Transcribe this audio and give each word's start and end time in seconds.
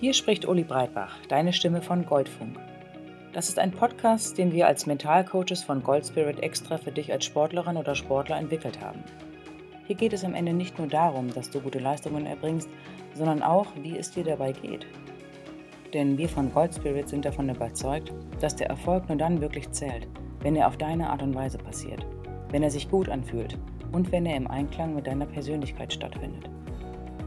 Hier 0.00 0.14
spricht 0.14 0.46
Uli 0.46 0.62
Breitbach, 0.62 1.16
deine 1.28 1.52
Stimme 1.52 1.82
von 1.82 2.06
Goldfunk. 2.06 2.56
Das 3.32 3.48
ist 3.48 3.58
ein 3.58 3.72
Podcast, 3.72 4.38
den 4.38 4.52
wir 4.52 4.68
als 4.68 4.86
Mentalcoaches 4.86 5.64
von 5.64 5.82
Goldspirit 5.82 6.40
extra 6.40 6.78
für 6.78 6.92
dich 6.92 7.10
als 7.10 7.24
Sportlerin 7.24 7.76
oder 7.76 7.96
Sportler 7.96 8.38
entwickelt 8.38 8.80
haben. 8.80 9.02
Hier 9.88 9.96
geht 9.96 10.12
es 10.12 10.22
am 10.22 10.34
Ende 10.34 10.52
nicht 10.52 10.78
nur 10.78 10.86
darum, 10.86 11.34
dass 11.34 11.50
du 11.50 11.60
gute 11.60 11.80
Leistungen 11.80 12.26
erbringst, 12.26 12.68
sondern 13.14 13.42
auch, 13.42 13.66
wie 13.82 13.98
es 13.98 14.12
dir 14.12 14.22
dabei 14.22 14.52
geht. 14.52 14.86
Denn 15.92 16.16
wir 16.16 16.28
von 16.28 16.52
Goldspirit 16.52 17.08
sind 17.08 17.24
davon 17.24 17.48
überzeugt, 17.48 18.12
dass 18.40 18.54
der 18.54 18.68
Erfolg 18.68 19.08
nur 19.08 19.18
dann 19.18 19.40
wirklich 19.40 19.68
zählt, 19.72 20.06
wenn 20.42 20.56
er 20.56 20.66
auf 20.66 20.76
deine 20.76 21.10
Art 21.10 21.22
und 21.22 21.34
Weise 21.34 21.58
passiert, 21.58 22.06
wenn 22.50 22.62
er 22.62 22.70
sich 22.70 22.90
gut 22.90 23.08
anfühlt 23.08 23.58
und 23.92 24.12
wenn 24.12 24.26
er 24.26 24.36
im 24.36 24.46
Einklang 24.46 24.94
mit 24.94 25.06
deiner 25.06 25.26
Persönlichkeit 25.26 25.92
stattfindet. 25.92 26.48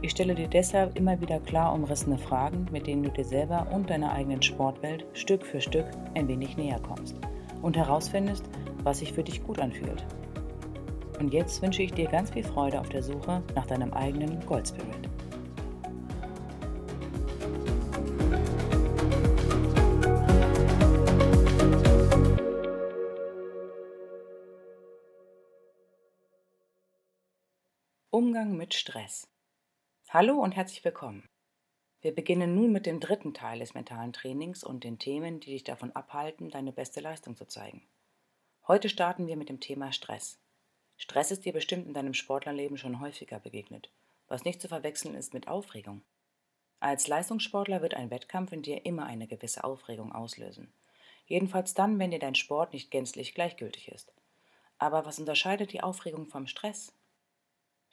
Ich 0.03 0.11
stelle 0.11 0.33
dir 0.33 0.47
deshalb 0.47 0.97
immer 0.97 1.21
wieder 1.21 1.39
klar 1.39 1.73
umrissene 1.75 2.17
Fragen, 2.17 2.65
mit 2.71 2.87
denen 2.87 3.03
du 3.03 3.11
dir 3.11 3.25
selber 3.25 3.67
und 3.71 3.89
deiner 3.89 4.11
eigenen 4.11 4.41
Sportwelt 4.41 5.05
Stück 5.13 5.45
für 5.45 5.61
Stück 5.61 5.85
ein 6.15 6.27
wenig 6.27 6.57
näher 6.57 6.79
kommst 6.79 7.15
und 7.61 7.77
herausfindest, 7.77 8.43
was 8.83 8.99
sich 8.99 9.13
für 9.13 9.23
dich 9.23 9.43
gut 9.43 9.59
anfühlt. 9.59 10.03
Und 11.19 11.33
jetzt 11.33 11.61
wünsche 11.61 11.83
ich 11.83 11.93
dir 11.93 12.07
ganz 12.07 12.31
viel 12.31 12.43
Freude 12.43 12.79
auf 12.79 12.89
der 12.89 13.03
Suche 13.03 13.43
nach 13.53 13.67
deinem 13.67 13.93
eigenen 13.93 14.43
Goldspirit. 14.47 15.10
Umgang 28.23 28.55
mit 28.55 28.75
Stress. 28.75 29.27
Hallo 30.09 30.35
und 30.35 30.51
herzlich 30.51 30.85
willkommen. 30.85 31.27
Wir 32.01 32.13
beginnen 32.13 32.53
nun 32.53 32.71
mit 32.71 32.85
dem 32.85 32.99
dritten 32.99 33.33
Teil 33.33 33.57
des 33.57 33.73
mentalen 33.73 34.13
Trainings 34.13 34.63
und 34.63 34.83
den 34.83 34.99
Themen, 34.99 35.39
die 35.39 35.49
dich 35.53 35.63
davon 35.63 35.91
abhalten, 35.93 36.51
deine 36.51 36.71
beste 36.71 36.99
Leistung 36.99 37.35
zu 37.35 37.47
zeigen. 37.47 37.81
Heute 38.67 38.89
starten 38.89 39.25
wir 39.25 39.37
mit 39.37 39.49
dem 39.49 39.59
Thema 39.59 39.91
Stress. 39.91 40.37
Stress 40.97 41.31
ist 41.31 41.45
dir 41.45 41.51
bestimmt 41.51 41.87
in 41.87 41.95
deinem 41.95 42.13
Sportlerleben 42.13 42.77
schon 42.77 42.99
häufiger 42.99 43.39
begegnet, 43.39 43.91
was 44.27 44.45
nicht 44.45 44.61
zu 44.61 44.67
verwechseln 44.67 45.15
ist 45.15 45.33
mit 45.33 45.47
Aufregung. 45.47 46.03
Als 46.79 47.07
Leistungssportler 47.07 47.81
wird 47.81 47.95
ein 47.95 48.11
Wettkampf 48.11 48.51
in 48.51 48.61
dir 48.61 48.85
immer 48.85 49.07
eine 49.07 49.25
gewisse 49.25 49.63
Aufregung 49.63 50.11
auslösen. 50.11 50.71
Jedenfalls 51.25 51.73
dann, 51.73 51.97
wenn 51.97 52.11
dir 52.11 52.19
dein 52.19 52.35
Sport 52.35 52.73
nicht 52.73 52.91
gänzlich 52.91 53.33
gleichgültig 53.33 53.87
ist. 53.87 54.13
Aber 54.77 55.07
was 55.07 55.17
unterscheidet 55.17 55.73
die 55.73 55.81
Aufregung 55.81 56.27
vom 56.27 56.45
Stress? 56.45 56.93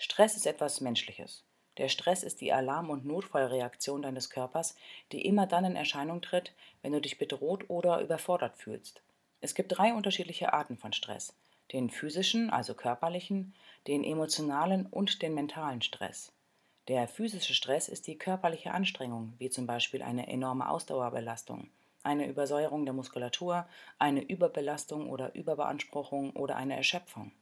Stress 0.00 0.36
ist 0.36 0.46
etwas 0.46 0.80
Menschliches. 0.80 1.42
Der 1.76 1.88
Stress 1.88 2.22
ist 2.22 2.40
die 2.40 2.52
Alarm- 2.52 2.88
und 2.88 3.04
Notfallreaktion 3.04 4.00
deines 4.00 4.30
Körpers, 4.30 4.76
die 5.10 5.24
immer 5.24 5.48
dann 5.48 5.64
in 5.64 5.74
Erscheinung 5.74 6.22
tritt, 6.22 6.54
wenn 6.82 6.92
du 6.92 7.00
dich 7.00 7.18
bedroht 7.18 7.68
oder 7.68 8.00
überfordert 8.00 8.56
fühlst. 8.56 9.02
Es 9.40 9.56
gibt 9.56 9.76
drei 9.76 9.92
unterschiedliche 9.92 10.52
Arten 10.52 10.76
von 10.76 10.92
Stress. 10.92 11.36
Den 11.72 11.90
physischen, 11.90 12.48
also 12.48 12.74
körperlichen, 12.74 13.54
den 13.88 14.04
emotionalen 14.04 14.86
und 14.86 15.20
den 15.20 15.34
mentalen 15.34 15.82
Stress. 15.82 16.32
Der 16.86 17.08
physische 17.08 17.54
Stress 17.54 17.88
ist 17.88 18.06
die 18.06 18.18
körperliche 18.18 18.70
Anstrengung, 18.70 19.34
wie 19.38 19.50
zum 19.50 19.66
Beispiel 19.66 20.02
eine 20.02 20.28
enorme 20.28 20.68
Ausdauerbelastung, 20.68 21.70
eine 22.04 22.28
Übersäuerung 22.28 22.84
der 22.84 22.94
Muskulatur, 22.94 23.66
eine 23.98 24.22
Überbelastung 24.22 25.10
oder 25.10 25.34
Überbeanspruchung 25.34 26.36
oder 26.36 26.54
eine 26.54 26.76
Erschöpfung. 26.76 27.32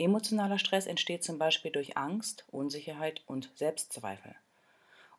Emotionaler 0.00 0.58
Stress 0.58 0.86
entsteht 0.86 1.22
zum 1.22 1.36
Beispiel 1.36 1.70
durch 1.70 1.98
Angst, 1.98 2.46
Unsicherheit 2.50 3.22
und 3.26 3.50
Selbstzweifel. 3.54 4.34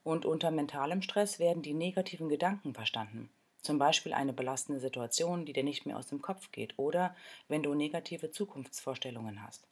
Und 0.03 0.25
unter 0.25 0.49
mentalem 0.49 1.03
Stress 1.03 1.37
werden 1.37 1.61
die 1.61 1.75
negativen 1.75 2.29
Gedanken 2.29 2.73
verstanden, 2.73 3.29
zum 3.61 3.77
Beispiel 3.77 4.11
eine 4.11 4.33
belastende 4.33 4.81
Situation, 4.81 5.45
die 5.45 5.53
dir 5.53 5.63
nicht 5.63 5.85
mehr 5.85 5.99
aus 5.99 6.07
dem 6.07 6.23
Kopf 6.23 6.51
geht 6.51 6.79
oder 6.79 7.15
wenn 7.47 7.61
du 7.61 7.75
negative 7.75 8.31
Zukunftsvorstellungen 8.31 9.43
hast. 9.43 9.67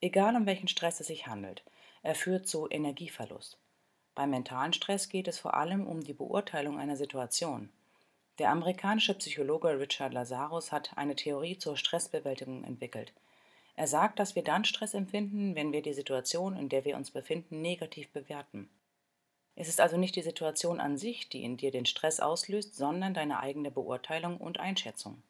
Egal 0.00 0.34
um 0.34 0.46
welchen 0.46 0.68
Stress 0.68 1.00
es 1.00 1.08
sich 1.08 1.26
handelt, 1.26 1.62
er 2.02 2.14
führt 2.14 2.48
zu 2.48 2.66
Energieverlust. 2.70 3.58
Beim 4.14 4.30
mentalen 4.30 4.72
Stress 4.72 5.10
geht 5.10 5.28
es 5.28 5.38
vor 5.38 5.52
allem 5.52 5.86
um 5.86 6.02
die 6.02 6.14
Beurteilung 6.14 6.78
einer 6.78 6.96
Situation. 6.96 7.68
Der 8.38 8.48
amerikanische 8.48 9.12
Psychologe 9.12 9.78
Richard 9.78 10.14
Lazarus 10.14 10.72
hat 10.72 10.96
eine 10.96 11.16
Theorie 11.16 11.58
zur 11.58 11.76
Stressbewältigung 11.76 12.64
entwickelt– 12.64 13.12
er 13.82 13.88
sagt, 13.88 14.20
dass 14.20 14.36
wir 14.36 14.44
dann 14.44 14.64
Stress 14.64 14.94
empfinden, 14.94 15.56
wenn 15.56 15.72
wir 15.72 15.82
die 15.82 15.92
Situation, 15.92 16.56
in 16.56 16.68
der 16.68 16.84
wir 16.84 16.96
uns 16.96 17.10
befinden, 17.10 17.62
negativ 17.62 18.08
bewerten. 18.10 18.70
Es 19.56 19.66
ist 19.66 19.80
also 19.80 19.96
nicht 19.96 20.14
die 20.14 20.22
Situation 20.22 20.78
an 20.78 20.96
sich, 20.96 21.28
die 21.28 21.42
in 21.42 21.56
dir 21.56 21.72
den 21.72 21.84
Stress 21.84 22.20
auslöst, 22.20 22.76
sondern 22.76 23.12
deine 23.12 23.40
eigene 23.40 23.72
Beurteilung 23.72 24.36
und 24.36 24.60
Einschätzung. 24.60 25.20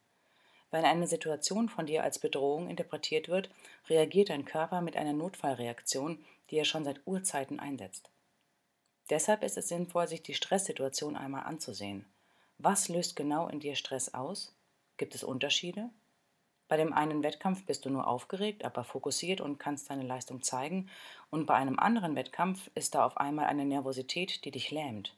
Wenn 0.71 0.85
eine 0.85 1.07
Situation 1.07 1.71
von 1.71 1.87
dir 1.87 2.03
als 2.03 2.19
Bedrohung 2.19 2.69
interpretiert 2.69 3.31
wird, 3.31 3.49
reagiert 3.89 4.29
dein 4.29 4.45
Körper 4.45 4.83
mit 4.83 4.99
einer 4.99 5.15
Notfallreaktion, 5.15 6.23
die 6.51 6.59
er 6.59 6.67
schon 6.67 6.85
seit 6.85 7.01
Urzeiten 7.07 7.59
einsetzt. 7.59 8.11
Deshalb 9.09 9.45
ist 9.45 9.57
es 9.57 9.69
sinnvoll, 9.69 10.09
sich 10.09 10.23
die 10.23 10.35
Stresssituation 10.35 11.17
einmal 11.17 11.45
anzusehen. 11.45 12.05
Was 12.59 12.91
löst 12.91 13.17
genau 13.17 13.49
in 13.49 13.61
dir 13.61 13.77
Stress 13.77 14.13
aus? 14.13 14.55
Gibt 14.99 15.15
es 15.15 15.25
Unterschiede? 15.25 15.89
Bei 16.73 16.79
dem 16.79 16.95
einen 16.95 17.23
Wettkampf 17.23 17.67
bist 17.67 17.85
du 17.85 17.91
nur 17.91 18.07
aufgeregt, 18.07 18.65
aber 18.65 18.83
fokussiert 18.83 19.43
und 19.43 19.59
kannst 19.59 19.91
deine 19.91 20.05
Leistung 20.05 20.43
zeigen, 20.43 20.89
und 21.29 21.45
bei 21.45 21.53
einem 21.53 21.79
anderen 21.79 22.17
Wettkampf 22.17 22.71
ist 22.75 22.95
da 22.95 23.05
auf 23.05 23.19
einmal 23.19 23.45
eine 23.45 23.67
Nervosität, 23.67 24.43
die 24.47 24.51
dich 24.51 24.71
lähmt. 24.71 25.15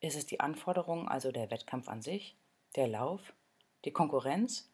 Ist 0.00 0.16
es 0.16 0.26
die 0.26 0.40
Anforderung, 0.40 1.08
also 1.08 1.30
der 1.30 1.48
Wettkampf 1.52 1.88
an 1.88 2.02
sich, 2.02 2.36
der 2.74 2.88
Lauf, 2.88 3.20
die 3.84 3.92
Konkurrenz, 3.92 4.68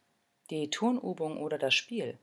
die 0.49 0.71
Turnübung 0.71 1.37
oder 1.37 1.59
das 1.59 1.75
Spiel? 1.75 2.19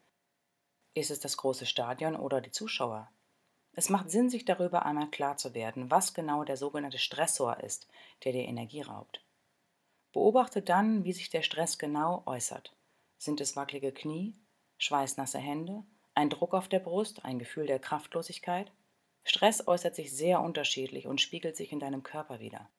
Ist 0.96 1.12
es 1.12 1.20
das 1.20 1.38
große 1.38 1.68
Stadion 1.68 2.16
oder 2.16 2.42
die 2.42 2.50
Zuschauer? 2.50 3.12
Es 3.74 3.90
macht 3.90 4.09
Sinn, 4.09 4.28
sich 4.28 4.44
darüber 4.44 4.88
einmal 4.88 5.12
klar 5.12 5.38
zu 5.38 5.53
werden, 5.53 5.92
was 5.92 6.16
genau 6.16 6.44
der 6.44 6.58
sogenannte 6.58 6.98
Stressor 6.98 7.59
ist, 7.59 7.88
der 8.24 8.32
dir 8.32 8.46
Energie 8.46 8.82
raubt. 8.82 9.24
Beobachte 10.14 10.64
dann, 10.64 11.03
wie 11.03 11.14
sich 11.14 11.30
der 11.30 11.44
Stress 11.44 11.78
genau 11.78 12.24
äußert. 12.26 12.74
Sind 13.23 13.39
es 13.39 13.56
wackelige 13.56 13.94
Knie, 13.94 14.35
schweißnasse 14.79 15.38
Hände, 15.38 15.85
ein 16.13 16.29
Druck 16.29 16.53
auf 16.53 16.67
der 16.67 16.79
Brust, 16.79 17.23
ein 17.23 17.39
Gefühl 17.39 17.67
der 17.67 17.79
Kraftlosigkeit? 17.79 18.69
Stress 19.23 19.66
äußert 19.66 19.95
sich 19.95 20.13
sehr 20.13 20.41
unterschiedlich 20.41 21.07
und 21.07 21.22
spiegelt 21.22 21.56
sich 21.56 21.72
in 21.72 21.79
deinem 21.79 22.03
Körper 22.03 22.41
wider. 22.41 22.69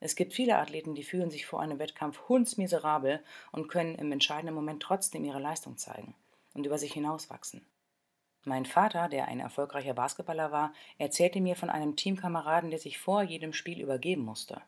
Es 0.00 0.16
gibt 0.16 0.32
viele 0.32 0.58
Athleten, 0.58 0.96
die 0.96 1.04
fühlen 1.04 1.30
sich 1.30 1.46
vor 1.46 1.60
einem 1.60 1.78
Wettkampf 1.78 2.28
hundsmiserabel 2.28 3.22
und 3.52 3.68
können 3.68 3.94
im 3.94 4.10
entscheidenden 4.10 4.56
Moment 4.56 4.82
trotzdem 4.82 5.24
ihre 5.24 5.38
Leistung 5.38 5.76
zeigen 5.76 6.16
und 6.54 6.66
über 6.66 6.76
sich 6.76 6.92
hinauswachsen. 6.92 7.64
Mein 8.42 8.66
Vater, 8.66 9.08
der 9.08 9.28
ein 9.28 9.38
erfolgreicher 9.38 9.94
Basketballer 9.94 10.50
war, 10.50 10.72
erzählte 10.98 11.40
mir 11.40 11.54
von 11.54 11.70
einem 11.70 11.94
Teamkameraden, 11.94 12.70
der 12.70 12.80
sich 12.80 12.98
vor 12.98 13.22
jedem 13.22 13.52
Spiel 13.52 13.80
übergeben 13.80 14.22
musste. 14.22 14.60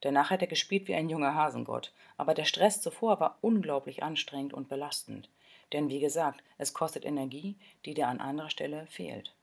Danach 0.00 0.30
hat 0.30 0.40
er 0.40 0.48
gespielt 0.48 0.88
wie 0.88 0.94
ein 0.94 1.10
junger 1.10 1.34
Hasengott, 1.34 1.92
aber 2.16 2.34
der 2.34 2.44
Stress 2.44 2.80
zuvor 2.80 3.20
war 3.20 3.38
unglaublich 3.42 4.02
anstrengend 4.02 4.54
und 4.54 4.68
belastend. 4.68 5.28
Denn 5.72 5.88
wie 5.88 6.00
gesagt, 6.00 6.42
es 6.58 6.72
kostet 6.72 7.04
Energie, 7.04 7.56
die 7.84 7.94
dir 7.94 8.08
an 8.08 8.20
anderer 8.20 8.50
Stelle 8.50 8.86
fehlt. 8.86 9.34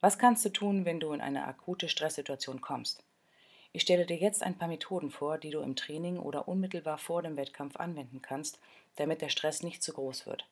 Was 0.00 0.18
kannst 0.18 0.44
du 0.44 0.50
tun, 0.50 0.84
wenn 0.84 1.00
du 1.00 1.12
in 1.12 1.20
eine 1.20 1.46
akute 1.46 1.88
Stresssituation 1.88 2.60
kommst? 2.60 3.02
Ich 3.72 3.82
stelle 3.82 4.06
dir 4.06 4.16
jetzt 4.16 4.42
ein 4.42 4.56
paar 4.56 4.68
Methoden 4.68 5.10
vor, 5.10 5.38
die 5.38 5.50
du 5.50 5.60
im 5.60 5.76
Training 5.76 6.18
oder 6.18 6.48
unmittelbar 6.48 6.98
vor 6.98 7.22
dem 7.22 7.36
Wettkampf 7.36 7.76
anwenden 7.76 8.22
kannst, 8.22 8.58
damit 8.96 9.20
der 9.20 9.28
Stress 9.28 9.62
nicht 9.62 9.82
zu 9.82 9.92
groß 9.92 10.26
wird. 10.26 10.46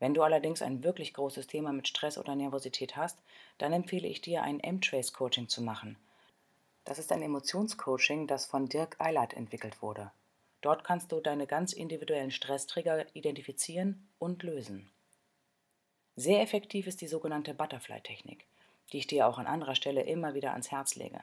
Wenn 0.00 0.14
du 0.14 0.22
allerdings 0.22 0.62
ein 0.62 0.84
wirklich 0.84 1.12
großes 1.12 1.48
Thema 1.48 1.72
mit 1.72 1.88
Stress 1.88 2.18
oder 2.18 2.36
Nervosität 2.36 2.96
hast, 2.96 3.18
dann 3.58 3.72
empfehle 3.72 4.06
ich 4.06 4.20
dir, 4.20 4.42
ein 4.42 4.60
M-Trace-Coaching 4.60 5.48
zu 5.48 5.60
machen– 5.60 5.96
das 6.88 6.98
ist 6.98 7.12
ein 7.12 7.20
Emotionscoaching, 7.20 8.26
das 8.26 8.46
von 8.46 8.66
Dirk 8.66 8.96
Eilert 8.98 9.34
entwickelt 9.34 9.82
wurde. 9.82 10.10
Dort 10.62 10.84
kannst 10.84 11.12
du 11.12 11.20
deine 11.20 11.46
ganz 11.46 11.74
individuellen 11.74 12.30
Stresstrigger 12.30 13.04
identifizieren 13.14 14.08
und 14.18 14.42
lösen. 14.42 14.88
Sehr 16.16 16.40
effektiv 16.40 16.86
ist 16.86 17.02
die 17.02 17.06
sogenannte 17.06 17.52
Butterfly-Technik, 17.52 18.46
die 18.90 18.98
ich 18.98 19.06
dir 19.06 19.28
auch 19.28 19.36
an 19.36 19.46
anderer 19.46 19.74
Stelle 19.74 20.00
immer 20.04 20.32
wieder 20.32 20.52
ans 20.52 20.70
Herz 20.70 20.96
lege. 20.96 21.20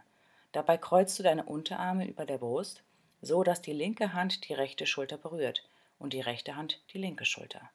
Dabei 0.52 0.78
kreuzt 0.78 1.18
du 1.18 1.24
deine 1.24 1.46
Unterarme 1.46 2.08
über 2.08 2.28
der 2.28 2.38
Brust, 2.38 2.84
so 3.24 3.44
dass 3.44 3.60
die 3.60 3.74
linke 3.74 4.14
Hand 4.14 4.48
die 4.48 4.54
rechte 4.54 4.86
Schulter 4.86 5.18
berührt 5.18 5.68
und 5.98 6.14
die 6.14 6.22
rechte 6.22 6.56
Hand 6.56 6.80
die 6.94 7.00
linke 7.00 7.26
Schulter. 7.26 7.72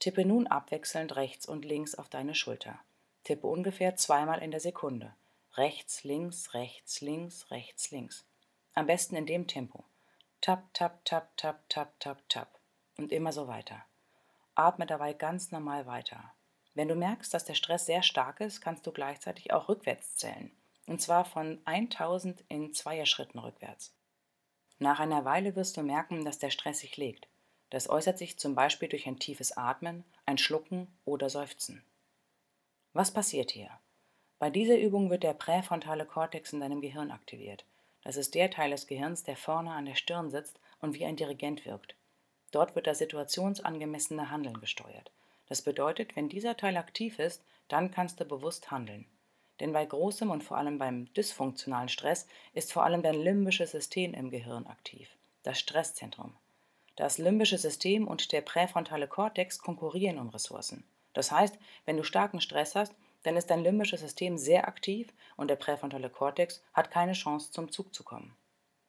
Tippe 0.00 0.24
nun 0.24 0.48
abwechselnd 0.48 1.14
rechts 1.14 1.46
und 1.46 1.64
links 1.64 1.94
auf 1.94 2.08
deine 2.08 2.34
Schulter. 2.34 2.80
Tippe 3.22 3.46
ungefähr 3.46 3.94
zweimal 3.94 4.42
in 4.42 4.50
der 4.50 4.60
Sekunde. 4.60 5.14
Rechts, 5.58 6.04
links, 6.04 6.54
rechts, 6.54 7.00
links, 7.00 7.50
rechts, 7.50 7.90
links. 7.90 8.24
Am 8.74 8.86
besten 8.86 9.16
in 9.16 9.26
dem 9.26 9.48
Tempo. 9.48 9.82
Tap, 10.40 10.72
tap, 10.72 11.04
tap, 11.04 11.36
tap, 11.36 11.68
tap, 11.68 11.98
tap, 11.98 12.28
tap. 12.28 12.60
Und 12.96 13.10
immer 13.10 13.32
so 13.32 13.48
weiter. 13.48 13.84
atme 14.54 14.86
dabei 14.86 15.14
ganz 15.14 15.50
normal 15.50 15.84
weiter. 15.86 16.32
Wenn 16.74 16.86
du 16.86 16.94
merkst, 16.94 17.34
dass 17.34 17.44
der 17.44 17.54
Stress 17.54 17.86
sehr 17.86 18.04
stark 18.04 18.38
ist, 18.40 18.60
kannst 18.60 18.86
du 18.86 18.92
gleichzeitig 18.92 19.52
auch 19.52 19.68
rückwärts 19.68 20.14
zählen. 20.14 20.52
Und 20.86 21.02
zwar 21.02 21.24
von 21.24 21.60
1000 21.64 22.44
in 22.48 22.72
Zweierschritten 22.72 23.40
rückwärts. 23.40 23.92
Nach 24.78 25.00
einer 25.00 25.24
Weile 25.24 25.56
wirst 25.56 25.76
du 25.76 25.82
merken, 25.82 26.24
dass 26.24 26.38
der 26.38 26.50
Stress 26.50 26.78
sich 26.78 26.96
legt. 26.96 27.26
Das 27.70 27.90
äußert 27.90 28.16
sich 28.16 28.38
zum 28.38 28.54
Beispiel 28.54 28.88
durch 28.88 29.08
ein 29.08 29.18
tiefes 29.18 29.56
Atmen, 29.56 30.04
ein 30.24 30.38
Schlucken 30.38 30.86
oder 31.04 31.28
Seufzen. 31.28 31.84
Was 32.92 33.10
passiert 33.10 33.50
hier? 33.50 33.76
Bei 34.38 34.50
dieser 34.50 34.78
Übung 34.78 35.10
wird 35.10 35.24
der 35.24 35.34
präfrontale 35.34 36.06
Kortex 36.06 36.52
in 36.52 36.60
deinem 36.60 36.80
Gehirn 36.80 37.10
aktiviert. 37.10 37.64
Das 38.04 38.16
ist 38.16 38.34
der 38.34 38.50
Teil 38.50 38.70
des 38.70 38.86
Gehirns, 38.86 39.24
der 39.24 39.36
vorne 39.36 39.72
an 39.72 39.86
der 39.86 39.96
Stirn 39.96 40.30
sitzt 40.30 40.60
und 40.80 40.94
wie 40.94 41.04
ein 41.04 41.16
Dirigent 41.16 41.66
wirkt. 41.66 41.96
Dort 42.52 42.76
wird 42.76 42.86
das 42.86 42.98
situationsangemessene 42.98 44.30
Handeln 44.30 44.60
gesteuert. 44.60 45.10
Das 45.48 45.62
bedeutet, 45.62 46.14
wenn 46.14 46.28
dieser 46.28 46.56
Teil 46.56 46.76
aktiv 46.76 47.18
ist, 47.18 47.42
dann 47.68 47.90
kannst 47.90 48.20
du 48.20 48.24
bewusst 48.24 48.70
handeln. 48.70 49.06
Denn 49.60 49.72
bei 49.72 49.84
großem 49.84 50.30
und 50.30 50.44
vor 50.44 50.56
allem 50.56 50.78
beim 50.78 51.12
dysfunktionalen 51.14 51.88
Stress 51.88 52.26
ist 52.54 52.72
vor 52.72 52.84
allem 52.84 53.02
dein 53.02 53.20
limbisches 53.20 53.72
System 53.72 54.14
im 54.14 54.30
Gehirn 54.30 54.66
aktiv, 54.66 55.08
das 55.42 55.58
Stresszentrum. 55.58 56.34
Das 56.96 57.18
limbische 57.18 57.58
System 57.58 58.06
und 58.06 58.32
der 58.32 58.40
präfrontale 58.40 59.08
Kortex 59.08 59.58
konkurrieren 59.58 60.18
um 60.18 60.28
Ressourcen. 60.28 60.84
Das 61.12 61.32
heißt, 61.32 61.58
wenn 61.84 61.96
du 61.96 62.04
starken 62.04 62.40
Stress 62.40 62.74
hast, 62.74 62.94
dann 63.22 63.36
ist 63.36 63.50
dein 63.50 63.62
limbisches 63.62 64.00
System 64.00 64.38
sehr 64.38 64.68
aktiv 64.68 65.12
und 65.36 65.48
der 65.48 65.56
präfrontale 65.56 66.10
Kortex 66.10 66.62
hat 66.72 66.90
keine 66.90 67.12
Chance 67.12 67.50
zum 67.50 67.70
Zug 67.70 67.94
zu 67.94 68.04
kommen. 68.04 68.36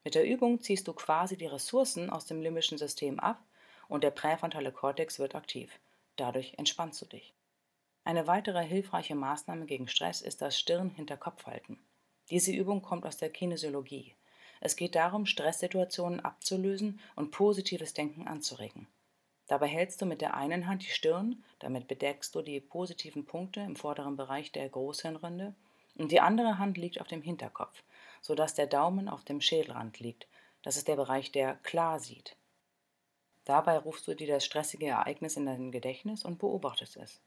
Mit 0.03 0.15
der 0.15 0.25
Übung 0.25 0.61
ziehst 0.61 0.87
du 0.87 0.93
quasi 0.93 1.37
die 1.37 1.47
Ressourcen 1.47 2.09
aus 2.09 2.25
dem 2.25 2.41
limbischen 2.41 2.77
System 2.77 3.19
ab 3.19 3.43
und 3.87 4.03
der 4.03 4.11
präfrontale 4.11 4.71
Kortex 4.71 5.19
wird 5.19 5.35
aktiv. 5.35 5.79
Dadurch 6.15 6.53
entspannst 6.57 7.01
du 7.01 7.05
dich. 7.05 7.33
Eine 8.03 8.27
weitere 8.27 8.63
hilfreiche 8.63 9.15
Maßnahme 9.15 9.65
gegen 9.65 9.87
Stress 9.87 10.21
ist 10.21 10.41
das 10.41 10.57
Stirn-Hinter-Kopf-Halten. 10.57 11.79
Diese 12.29 12.51
Übung 12.51 12.81
kommt 12.81 13.05
aus 13.05 13.17
der 13.17 13.29
Kinesiologie. 13.29 14.15
Es 14.61 14.75
geht 14.75 14.95
darum, 14.95 15.25
Stresssituationen 15.25 16.19
abzulösen 16.19 16.99
und 17.15 17.31
positives 17.31 17.93
Denken 17.93 18.27
anzuregen. 18.27 18.87
Dabei 19.49 19.65
hältst 19.65 19.99
du 19.99 20.05
mit 20.05 20.21
der 20.21 20.35
einen 20.35 20.67
Hand 20.67 20.83
die 20.83 20.91
Stirn, 20.91 21.43
damit 21.57 21.87
bedeckst 21.87 22.35
du 22.35 22.43
die 22.43 22.59
positiven 22.59 23.25
Punkte 23.25 23.61
im 23.61 23.75
vorderen 23.75 24.15
Bereich 24.15 24.51
der 24.51 24.69
Großhirnrinde, 24.69 25.55
und 25.95 26.11
die 26.11 26.21
andere 26.21 26.59
Hand 26.59 26.77
liegt 26.77 27.01
auf 27.01 27.07
dem 27.07 27.23
Hinterkopf, 27.23 27.83
sodass 28.21 28.53
der 28.53 28.67
Daumen 28.67 29.09
auf 29.09 29.23
dem 29.23 29.41
Schädelrand 29.41 29.99
liegt. 29.99 30.27
Das 30.61 30.77
ist 30.77 30.87
der 30.87 30.97
Bereich, 30.97 31.31
der 31.31 31.55
klar 31.55 31.99
sieht. 31.99 32.37
Dabei 33.43 33.79
rufst 33.79 34.07
du 34.07 34.13
dir 34.13 34.27
das 34.27 34.45
stressige 34.45 34.85
Ereignis 34.85 35.35
in 35.35 35.47
dein 35.47 35.71
Gedächtnis 35.71 36.23
und 36.23 36.37
beobachtest 36.37 36.97
es. 36.97 37.19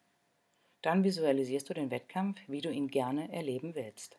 Dann 0.80 1.02
visualisierst 1.02 1.68
du 1.68 1.74
den 1.74 1.90
Wettkampf, 1.90 2.38
wie 2.46 2.60
du 2.60 2.70
ihn 2.70 2.86
gerne 2.86 3.32
erleben 3.32 3.74
willst. 3.74 4.16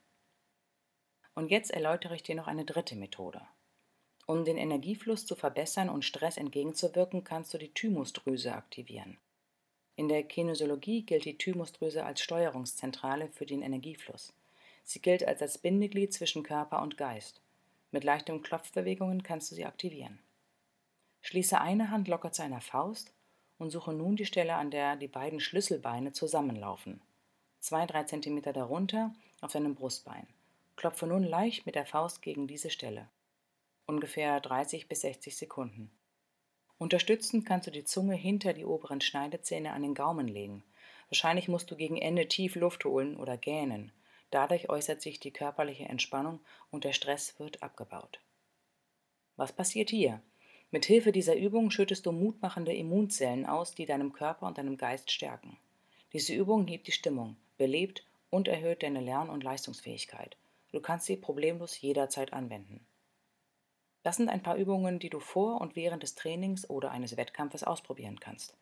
Und 1.35 1.51
jetzt 1.51 1.71
erläutere 1.71 2.15
ich 2.15 2.23
dir 2.23 2.35
noch 2.35 2.47
eine 2.47 2.65
dritte 2.65 2.97
Methode. 2.97 3.41
Um 4.25 4.45
den 4.45 4.57
Energiefluss 4.57 5.25
zu 5.25 5.35
verbessern 5.35 5.89
und 5.89 6.05
Stress 6.05 6.37
entgegenzuwirken, 6.37 7.23
kannst 7.23 7.53
du 7.53 7.57
die 7.57 7.73
Thymusdrüse 7.73 8.53
aktivieren. 8.53 9.17
In 9.95 10.07
der 10.07 10.23
Kinesiologie 10.23 11.03
gilt 11.03 11.25
die 11.25 11.37
Thymusdrüse 11.37 12.03
als 12.05 12.21
Steuerungszentrale 12.21 13.27
für 13.29 13.45
den 13.45 13.61
Energiefluss. 13.61 14.33
Sie 14.83 15.01
gilt 15.01 15.27
als 15.27 15.39
das 15.39 15.57
Bindeglied 15.57 16.13
zwischen 16.13 16.43
Körper 16.43 16.81
und 16.81 16.97
Geist. 16.97 17.41
Mit 17.91 18.03
leichten 18.03 18.41
Klopfbewegungen 18.41 19.23
kannst 19.23 19.51
du 19.51 19.55
sie 19.55 19.65
aktivieren. 19.65 20.19
Schließe 21.21 21.59
eine 21.59 21.91
Hand 21.91 22.07
locker 22.07 22.31
zu 22.31 22.41
einer 22.41 22.59
Faust 22.59 23.13
und 23.59 23.69
suche 23.69 23.93
nun 23.93 24.15
die 24.15 24.25
Stelle, 24.25 24.55
an 24.55 24.71
der 24.71 24.95
die 24.95 25.07
beiden 25.07 25.39
Schlüsselbeine 25.39 26.11
zusammenlaufen. 26.11 27.01
Zwei, 27.59 27.85
drei 27.85 28.03
Zentimeter 28.03 28.51
darunter 28.51 29.13
auf 29.41 29.53
deinem 29.53 29.75
Brustbein. 29.75 30.27
Klopfe 30.75 31.07
nun 31.07 31.23
leicht 31.23 31.65
mit 31.65 31.75
der 31.75 31.85
Faust 31.85 32.21
gegen 32.21 32.47
diese 32.47 32.69
Stelle. 32.69 33.07
Ungefähr 33.85 34.39
30 34.39 34.87
bis 34.87 35.01
60 35.01 35.35
Sekunden. 35.35 35.91
Unterstützend 36.77 37.45
kannst 37.45 37.67
du 37.67 37.71
die 37.71 37.83
Zunge 37.83 38.15
hinter 38.15 38.53
die 38.53 38.65
oberen 38.65 39.01
Schneidezähne 39.01 39.73
an 39.73 39.81
den 39.81 39.93
Gaumen 39.93 40.27
legen. 40.27 40.63
Wahrscheinlich 41.09 41.49
musst 41.49 41.69
du 41.69 41.75
gegen 41.75 41.97
Ende 41.97 42.27
tief 42.27 42.55
Luft 42.55 42.85
holen 42.85 43.17
oder 43.17 43.37
gähnen. 43.37 43.91
Dadurch 44.31 44.69
äußert 44.69 45.01
sich 45.01 45.19
die 45.19 45.31
körperliche 45.31 45.83
Entspannung 45.85 46.39
und 46.71 46.85
der 46.85 46.93
Stress 46.93 47.37
wird 47.39 47.61
abgebaut. 47.61 48.19
Was 49.35 49.51
passiert 49.51 49.89
hier? 49.89 50.21
Mit 50.71 50.85
Hilfe 50.85 51.11
dieser 51.11 51.35
Übung 51.35 51.69
schüttest 51.69 52.05
du 52.05 52.11
mutmachende 52.13 52.73
Immunzellen 52.73 53.45
aus, 53.45 53.75
die 53.75 53.85
deinem 53.85 54.13
Körper 54.13 54.47
und 54.47 54.57
deinem 54.57 54.77
Geist 54.77 55.11
stärken. 55.11 55.57
Diese 56.13 56.33
Übung 56.33 56.67
hebt 56.67 56.87
die 56.87 56.93
Stimmung, 56.93 57.35
belebt 57.57 58.05
und 58.29 58.47
erhöht 58.47 58.81
deine 58.81 59.01
Lern- 59.01 59.29
und 59.29 59.43
Leistungsfähigkeit. 59.43 60.37
Du 60.71 60.79
kannst 60.79 61.05
sie 61.05 61.17
problemlos 61.17 61.79
jederzeit 61.79 62.33
anwenden. 62.33 62.85
Das 64.03 64.17
sind 64.17 64.29
ein 64.29 64.43
paar 64.43 64.57
Übungen, 64.57 64.99
die 64.99 65.09
du 65.09 65.19
vor 65.19 65.61
und 65.61 65.75
während 65.75 66.03
des 66.03 66.15
Trainings 66.15 66.69
oder 66.69 66.91
eines 66.91 67.17
Wettkampfes 67.17 67.63
ausprobieren 67.63 68.19
kannst. 68.19 68.55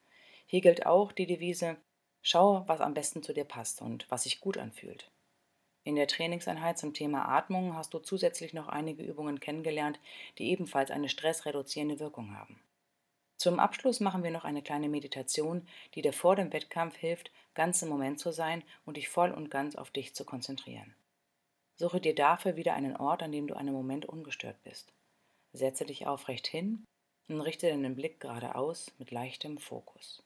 Hier 0.45 0.61
gilt 0.61 0.85
auch 0.85 1.11
die 1.11 1.25
Devise, 1.25 1.77
schau, 2.21 2.63
was 2.67 2.79
am 2.79 2.93
besten 2.93 3.23
zu 3.23 3.33
dir 3.33 3.45
passt 3.45 3.81
und 3.81 4.09
was 4.09 4.23
sich 4.23 4.39
gut 4.39 4.57
anfühlt. 4.57 5.09
In 5.83 5.95
der 5.95 6.07
Trainingseinheit 6.07 6.77
zum 6.77 6.93
Thema 6.93 7.27
Atmung 7.27 7.75
hast 7.75 7.93
du 7.95 7.99
zusätzlich 7.99 8.53
noch 8.53 8.67
einige 8.67 9.03
Übungen 9.03 9.39
kennengelernt, 9.39 9.99
die 10.37 10.51
ebenfalls 10.51 10.91
eine 10.91 11.09
stressreduzierende 11.09 11.99
Wirkung 11.99 12.37
haben. 12.37 12.61
Zum 13.37 13.59
Abschluss 13.59 13.99
machen 13.99 14.21
wir 14.21 14.29
noch 14.29 14.45
eine 14.45 14.61
kleine 14.61 14.89
Meditation, 14.89 15.67
die 15.95 16.03
dir 16.03 16.13
vor 16.13 16.35
dem 16.35 16.53
Wettkampf 16.53 16.95
hilft, 16.97 17.31
ganz 17.55 17.81
im 17.81 17.89
Moment 17.89 18.19
zu 18.19 18.31
sein 18.31 18.63
und 18.85 18.97
dich 18.97 19.09
voll 19.09 19.31
und 19.31 19.49
ganz 19.49 19.75
auf 19.75 19.89
dich 19.89 20.13
zu 20.13 20.23
konzentrieren. 20.23 20.93
Suche 21.77 21.99
dir 21.99 22.13
dafür 22.13 22.55
wieder 22.55 22.75
einen 22.75 22.95
Ort, 22.95 23.23
an 23.23 23.31
dem 23.31 23.47
du 23.47 23.55
einen 23.55 23.73
Moment 23.73 24.05
ungestört 24.05 24.61
bist. 24.63 24.93
Setze 25.53 25.85
dich 25.85 26.07
aufrecht 26.07 26.47
hin 26.47 26.85
und 27.27 27.41
richte 27.41 27.67
deinen 27.67 27.95
Blick 27.95 28.19
geradeaus 28.19 28.91
mit 28.97 29.11
leichtem 29.11 29.57
Fokus. 29.57 30.23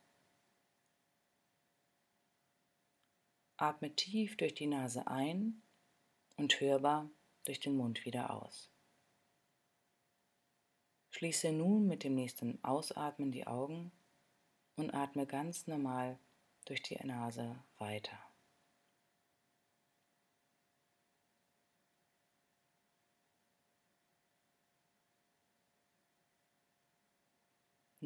Atme 3.57 3.95
tief 3.95 4.37
durch 4.37 4.53
die 4.53 4.67
Nase 4.67 5.07
ein 5.07 5.61
und 6.35 6.59
hörbar 6.59 7.09
durch 7.45 7.59
den 7.59 7.77
Mund 7.77 8.05
wieder 8.05 8.31
aus. 8.31 8.69
Schließe 11.11 11.53
nun 11.53 11.87
mit 11.87 12.03
dem 12.03 12.13
nächsten 12.13 12.61
Ausatmen 12.63 13.31
die 13.31 13.47
Augen 13.47 13.91
und 14.75 14.93
atme 14.93 15.25
ganz 15.25 15.67
normal 15.67 16.19
durch 16.65 16.81
die 16.83 16.95
Nase 17.05 17.63
weiter. 17.77 18.24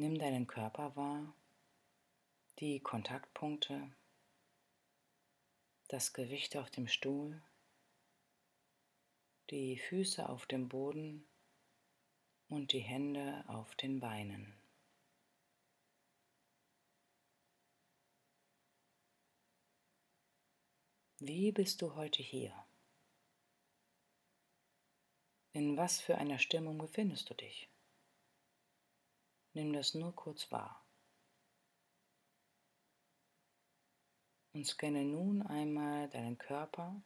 Nimm 0.00 0.18
deinen 0.18 0.46
Körper 0.46 0.96
wahr, 0.96 1.34
die 2.58 2.80
Kontaktpunkte 2.80 3.94
das 5.88 6.14
Gewicht 6.14 6.56
auf 6.56 6.70
dem 6.70 6.88
Stuhl, 6.88 7.42
die 9.50 9.76
Füße 9.76 10.26
auf 10.26 10.46
dem 10.46 10.70
Boden 10.70 11.28
und 12.48 12.72
die 12.72 12.78
Hände 12.78 13.44
auf 13.46 13.74
den 13.74 14.00
Beinen. 14.00 14.58
Wie 21.18 21.52
bist 21.52 21.82
du 21.82 21.94
heute 21.94 22.22
hier? 22.22 22.54
In 25.52 25.76
was 25.76 26.00
für 26.00 26.16
einer 26.16 26.38
Stimmung 26.38 26.78
befindest 26.78 27.28
du 27.28 27.34
dich? 27.34 27.68
Nimm 29.52 29.72
das 29.72 29.94
nur 29.94 30.14
kurz 30.14 30.50
wahr. 30.52 30.84
Und 34.52 34.66
scanne 34.66 35.04
nun 35.04 35.42
einmal 35.42 36.08
deinen 36.08 36.38
Körper 36.38 37.02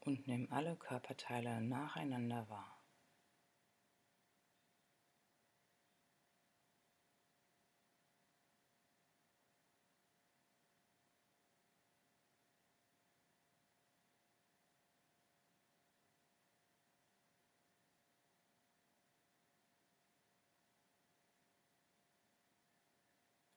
und 0.00 0.26
nimm 0.26 0.50
alle 0.52 0.76
Körperteile 0.76 1.60
nacheinander 1.60 2.48
wahr. 2.48 2.83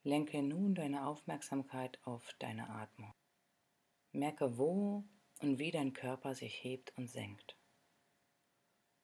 Lenke 0.08 0.42
nun 0.42 0.74
deine 0.74 1.06
Aufmerksamkeit 1.06 2.00
auf 2.06 2.34
deine 2.40 2.70
Atmung. 2.70 3.14
Merke, 4.14 4.58
wo 4.58 5.04
und 5.42 5.60
wie 5.60 5.70
dein 5.70 5.92
Körper 5.92 6.34
sich 6.34 6.64
hebt 6.64 6.98
und 6.98 7.10
senkt. 7.10 7.58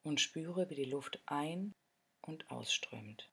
Und 0.03 0.21
spüre, 0.21 0.69
wie 0.69 0.75
die 0.75 0.85
Luft 0.85 1.21
ein- 1.25 1.75
und 2.21 2.49
ausströmt. 2.49 3.32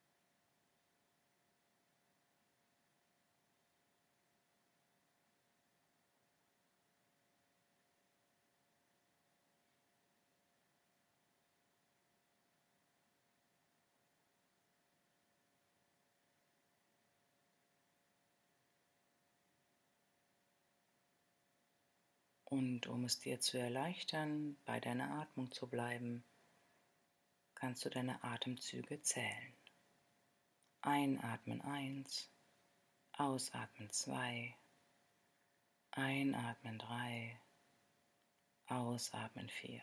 Und 22.50 22.88
um 22.88 23.04
es 23.04 23.20
dir 23.20 23.40
zu 23.40 23.58
erleichtern, 23.58 24.56
bei 24.64 24.80
deiner 24.80 25.20
Atmung 25.20 25.52
zu 25.52 25.68
bleiben, 25.68 26.24
kannst 27.54 27.84
du 27.84 27.90
deine 27.90 28.24
Atemzüge 28.24 29.00
zählen. 29.02 29.54
Einatmen 30.80 31.60
1, 31.60 32.28
ausatmen 33.12 33.88
2, 33.90 34.56
einatmen 35.92 36.78
3, 36.80 37.40
ausatmen 38.66 39.48
4. 39.48 39.80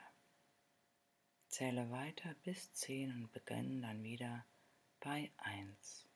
Zähle 1.48 1.90
weiter 1.90 2.34
bis 2.44 2.74
10 2.74 3.14
und 3.14 3.32
beginne 3.32 3.82
dann 3.82 4.04
wieder 4.04 4.46
bei 5.00 5.32
1. 5.38 6.07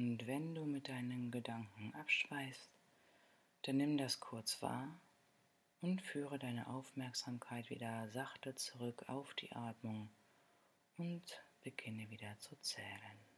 Und 0.00 0.26
wenn 0.26 0.54
du 0.54 0.64
mit 0.64 0.88
deinen 0.88 1.30
Gedanken 1.30 1.92
abschweifst, 1.94 2.70
dann 3.60 3.76
nimm 3.76 3.98
das 3.98 4.18
kurz 4.18 4.62
wahr 4.62 4.98
und 5.82 6.00
führe 6.00 6.38
deine 6.38 6.68
Aufmerksamkeit 6.68 7.68
wieder 7.68 8.08
sachte 8.08 8.54
zurück 8.54 9.04
auf 9.08 9.34
die 9.34 9.52
Atmung 9.52 10.08
und 10.96 11.42
beginne 11.62 12.08
wieder 12.08 12.34
zu 12.38 12.58
zählen. 12.62 13.29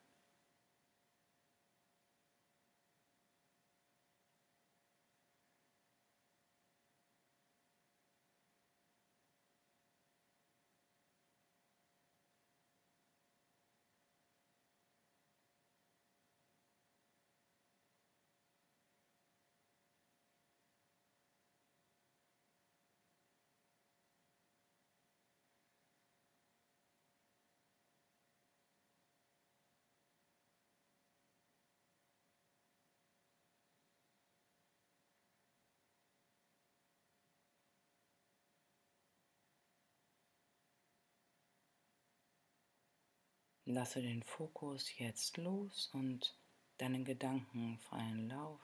Lasse 43.75 44.03
den 44.03 44.23
Fokus 44.23 44.99
jetzt 44.99 45.39
los 45.39 45.89
und 45.95 46.37
deinen 46.77 47.07
Gedanken 47.07 47.79
freien 47.79 48.29
Lauf. 48.29 48.61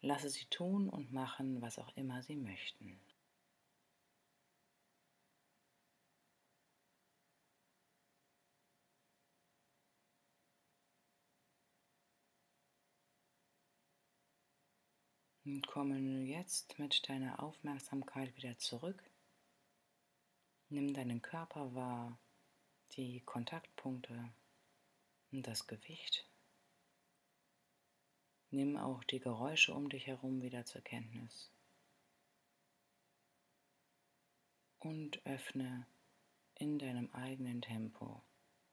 Lasse 0.00 0.28
sie 0.30 0.46
tun 0.46 0.88
und 0.88 1.12
machen, 1.12 1.62
was 1.62 1.78
auch 1.78 1.96
immer 1.96 2.24
sie 2.24 2.34
möchten. 2.34 2.98
Und 15.44 15.64
komme 15.68 16.24
jetzt 16.24 16.80
mit 16.80 17.08
deiner 17.08 17.40
Aufmerksamkeit 17.40 18.36
wieder 18.36 18.58
zurück. 18.58 19.00
Nimm 20.68 20.92
deinen 20.94 21.22
Körper 21.22 21.72
wahr 21.76 22.18
die 22.92 23.20
Kontaktpunkte 23.20 24.32
und 25.32 25.46
das 25.46 25.66
Gewicht. 25.66 26.28
Nimm 28.50 28.76
auch 28.76 29.04
die 29.04 29.20
Geräusche 29.20 29.74
um 29.74 29.88
dich 29.88 30.06
herum 30.06 30.40
wieder 30.42 30.64
zur 30.64 30.80
Kenntnis. 30.80 31.50
Und 34.78 35.24
öffne 35.26 35.86
in 36.54 36.78
deinem 36.78 37.12
eigenen 37.12 37.60
Tempo 37.60 38.22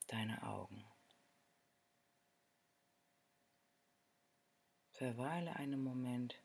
deine 0.08 0.44
Augen. 0.44 0.86
Verweile 4.92 5.56
einen 5.56 5.84
Moment, 5.84 6.40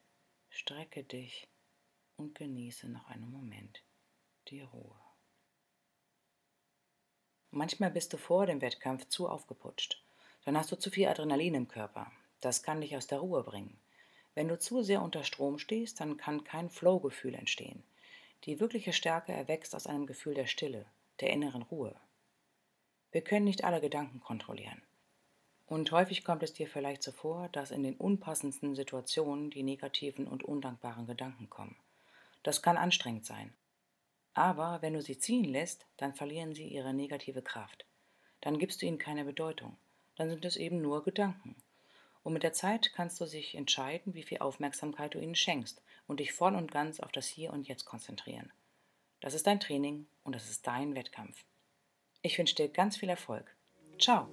strecke 0.49 1.05
dich 1.05 1.47
und 2.17 2.35
genieße 2.35 2.89
noch 2.89 3.07
einen 3.09 3.31
Moment 3.31 3.85
die 4.49 4.63
Ruhe. 4.63 5.08
Manchmal 7.51 7.91
bist 7.91 8.13
du 8.13 8.19
vor 8.19 8.47
dem 8.47 8.61
Wettkampf 8.61 9.09
zu 9.09 9.29
aufgeputscht. 9.29 10.03
Dann 10.45 10.57
hast 10.57 10.71
du 10.71 10.77
zu 10.77 10.91
viel 10.91 11.09
Adrenalin 11.09 11.55
im 11.55 11.69
Körper. 11.69 12.11
Das 12.41 12.63
kann 12.63 12.81
dich 12.81 12.97
aus 12.97 13.07
der 13.07 13.19
Ruhe 13.19 13.43
bringen. 13.43 13.79
Wenn 14.35 14.49
du 14.49 14.59
zu 14.59 14.83
sehr 14.83 15.03
unter 15.03 15.25
Strom 15.25 15.59
stehst, 15.59 16.01
dann 16.01 16.17
kann 16.17 16.45
kein 16.45 16.71
Flow-Gefühl 16.71 17.35
entstehen. 17.35 17.83
Die 18.45 18.61
wirkliche 18.61 18.93
Stärke 18.93 19.33
erwächst 19.33 19.75
aus 19.75 19.87
einem 19.87 20.07
Gefühl 20.07 20.35
der 20.35 20.47
Stille, 20.47 20.87
der 21.21 21.31
inneren 21.31 21.63
Ruhe. 21.63 21.97
Wir 23.11 23.23
können 23.23 23.47
nicht 23.47 23.65
alle 23.65 23.81
Gedanken 23.81 24.21
kontrollieren. 24.21 24.83
Und 25.67 25.91
häufig 25.91 26.25
kommt 26.25 26.43
es 26.43 26.53
dir 26.53 26.69
vielleicht 26.69 27.03
so 27.03 27.13
vor, 27.13 27.49
dass 27.51 27.71
in 27.71 27.83
den 27.83 27.97
unpassendsten 27.97 28.75
Situationen 28.75 29.51
die 29.51 29.63
negativen 29.63 30.27
und 30.27 30.45
undankbaren 30.45 31.07
Gedanken 31.07 31.51
kommen. 31.51 31.77
Das 32.43 32.63
kann 32.63 32.77
anstrengend 32.77 33.27
sein. 33.27 33.53
Aber 34.39 34.83
wenn 34.83 34.93
du 34.95 35.03
sie 35.03 35.19
ziehen 35.19 35.43
lässt, 35.43 35.85
dann 35.97 36.15
verlieren 36.15 36.55
sie 36.55 36.69
ihre 36.69 36.95
negative 36.95 37.43
Kraft. 37.43 37.85
Dann 38.41 38.61
gibst 38.61 38.81
du 38.81 38.87
ihnen 38.87 38.97
keine 38.97 39.25
Bedeutung. 39.25 39.77
Dann 40.15 40.31
sind 40.31 40.45
es 40.45 40.57
eben 40.57 40.81
nur 40.81 41.03
Gedanken. 41.03 41.57
Und 42.23 42.35
mit 42.35 42.45
der 42.45 42.53
Zeit 42.53 42.93
kannst 42.95 43.21
du 43.21 43.25
dich 43.25 43.57
entscheiden, 43.57 44.15
wie 44.15 44.23
viel 44.23 44.39
Aufmerksamkeit 44.39 45.15
du 45.15 45.19
ihnen 45.19 45.35
schenkst 45.35 45.83
und 46.07 46.21
dich 46.21 46.33
voll 46.33 46.55
und 46.55 46.71
ganz 46.71 47.01
auf 47.01 47.11
das 47.11 47.27
Hier 47.27 47.53
und 47.53 47.67
Jetzt 47.67 47.85
konzentrieren. 47.85 48.53
Das 49.19 49.35
ist 49.35 49.49
dein 49.49 49.59
Training 49.59 50.07
und 50.23 50.37
das 50.37 50.49
ist 50.49 50.65
dein 50.69 50.95
Wettkampf. 50.95 51.45
Ich 52.23 52.39
wünsche 52.39 52.55
dir 52.55 52.69
ganz 52.69 52.97
viel 52.97 53.09
Erfolg. 53.09 53.57
Ciao! 53.99 54.29